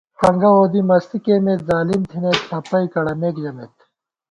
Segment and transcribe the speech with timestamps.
[0.19, 3.75] کنگہ وودی مستی کېئیمېت ظالم تھنَئیت ݪَپَئی کڑَمېک ژمېت